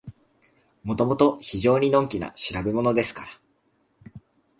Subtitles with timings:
[0.83, 4.19] もともと非常にのんきな調べものですから、